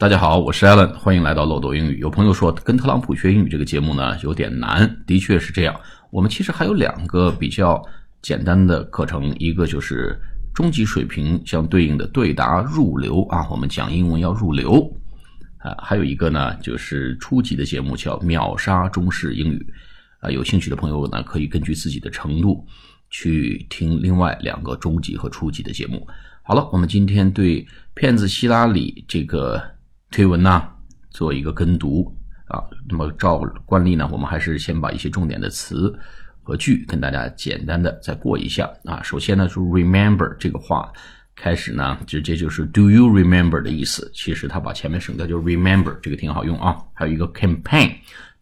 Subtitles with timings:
[0.00, 1.98] 大家好，我是 Alan，欢迎来到漏斗英语。
[1.98, 5.78] 有朋友说跟特朗普学英语这个节目呢有点难，的确是这样。
[6.10, 7.84] 我们其实还有两个比较
[8.22, 10.18] 简单的课程，一个就是
[10.54, 14.90] 中级水平相对应的对答入流啊，我们讲英文要入流
[15.58, 19.66] 啊，还有一个呢就是初级的节目叫秒杀中式英语
[20.20, 20.30] 啊。
[20.30, 22.66] 有兴趣的朋友呢可以根据自己的程度
[23.10, 26.08] 去听另外两个中级和初级的节目。
[26.42, 29.62] 好了，我们今天对骗子希拉里这个。
[30.10, 30.68] 推文呢，
[31.10, 32.14] 做一个跟读
[32.46, 32.62] 啊。
[32.88, 35.96] 那么照惯例呢，我们还是先把一些重点的词
[36.42, 39.02] 和句跟大家简单的再过一下啊。
[39.02, 40.92] 首先呢，是 remember 这个话
[41.36, 44.10] 开始呢，直接就是 do you remember 的意思。
[44.14, 46.76] 其实他把前面省掉，就是 remember 这个挺好用啊。
[46.92, 47.94] 还有一个 campaign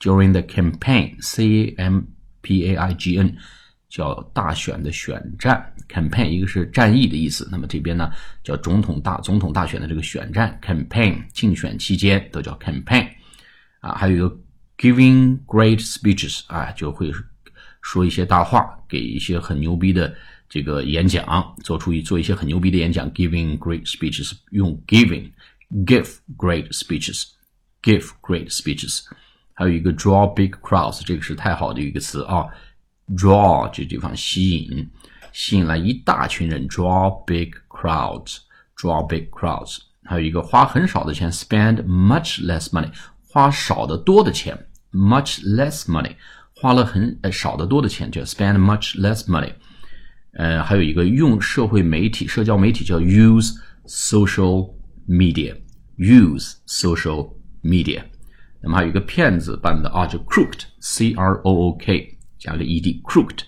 [0.00, 2.02] during the campaign，c a m
[2.42, 3.36] p a i g n。
[3.88, 7.48] 叫大选的选战 campaign，一个是战役的意思。
[7.50, 8.10] 那么这边呢
[8.42, 13.08] 叫总统大总统大选的这个选战 campaign，竞选期间都叫 campaign
[13.80, 13.94] 啊。
[13.94, 14.38] 还有一个
[14.76, 17.12] giving great speeches 啊，就会
[17.80, 20.12] 说一些大话，给一些很牛逼的
[20.48, 23.10] 这个演讲，做出一做一些很牛逼的演讲。
[23.12, 25.30] giving great speeches 用 giving
[25.86, 27.24] give great speeches
[27.82, 29.04] give great speeches。
[29.54, 32.44] 还有一个 draw big crowds，这个是太好的一个词啊。
[33.14, 34.88] Draw 这地方吸引，
[35.32, 39.78] 吸引来一大群人，draw big crowds，draw big crowds。
[40.04, 42.90] 还有一个花很少的钱，spend much less money，
[43.28, 46.14] 花少的多的钱，much less money，
[46.54, 49.52] 花了很呃少的多的钱，叫 spend much less money。
[50.34, 53.54] 呃，还有一个用社会媒体、社交媒体叫 use
[53.86, 54.74] social
[55.08, 58.02] media，use social media。
[58.60, 62.15] 那么还有一个骗子办的啊，叫 crooked，c r o o k。
[62.46, 63.40] 加个 ed，crooked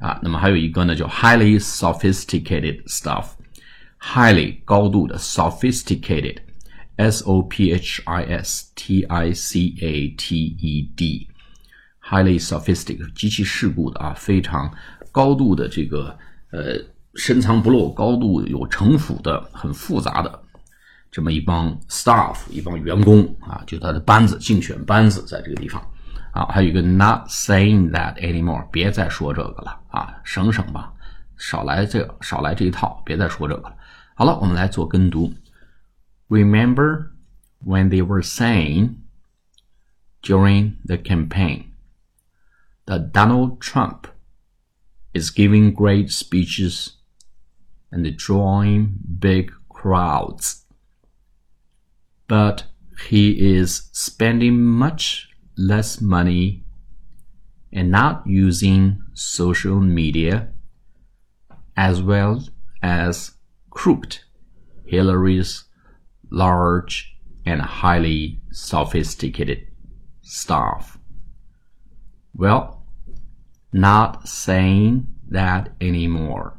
[0.00, 10.08] 啊，那么还有一个呢，叫 highly sophisticated stuff，highly 高度的 sophisticated，s o p h i s t i c a
[10.08, 14.72] t e d，highly sophisticated 极其世故的啊，非常
[15.12, 16.16] 高度的这个
[16.50, 16.78] 呃
[17.14, 20.42] 深藏不露、高度有城府的、很复杂的
[21.10, 25.84] 这么一帮 staff，一帮员工啊，就他的班子竞选班子在这个地方。
[26.31, 30.93] 啊，还有一个 not saying that anymore，别再说这个了啊，省省吧，
[31.37, 33.75] 少来这少来这一套，别再说这个了。
[34.15, 35.33] 好了，我们来做跟读。
[36.27, 37.11] Remember
[37.63, 38.95] when they were saying
[40.21, 41.65] during the campaign
[42.85, 44.07] that Donald Trump
[45.13, 46.95] is giving great speeches
[47.91, 50.63] and drawing big crowds,
[52.27, 52.63] but
[53.09, 55.27] he is spending much
[55.60, 56.64] less money
[57.70, 60.48] and not using social media
[61.76, 62.42] as well
[62.82, 63.32] as
[63.68, 64.20] crooked
[64.86, 65.64] Hillary's
[66.30, 69.66] large and highly sophisticated
[70.22, 70.98] staff.
[72.34, 72.86] Well,
[73.72, 76.58] not saying that anymore.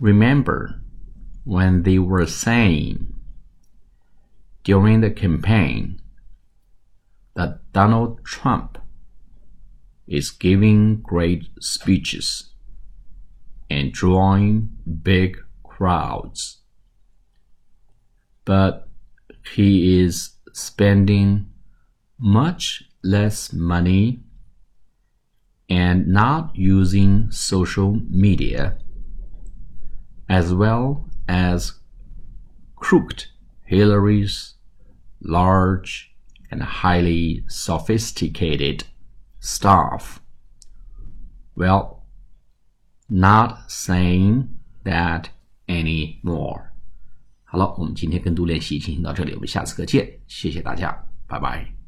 [0.00, 0.82] Remember
[1.44, 3.11] when they were saying
[4.64, 6.00] during the campaign
[7.34, 8.78] that Donald Trump
[10.06, 12.50] is giving great speeches
[13.70, 14.70] and drawing
[15.02, 16.58] big crowds.
[18.44, 18.88] But
[19.54, 21.46] he is spending
[22.18, 24.20] much less money
[25.68, 28.78] and not using social media
[30.28, 31.80] as well as
[32.76, 33.26] crooked
[33.63, 34.55] Hillary's
[35.19, 36.11] large
[36.49, 38.83] and highly sophisticated
[39.39, 40.19] staff.
[41.55, 42.03] Well,
[43.09, 44.49] not saying
[44.83, 45.29] that
[45.67, 46.71] anymore.
[47.43, 50.91] 好了，我们今天跟读练习进行到这里，我们下次课见，谢谢大家，
[51.27, 51.80] 拜拜。